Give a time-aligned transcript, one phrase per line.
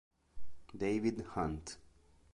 [0.75, 1.77] David Hunt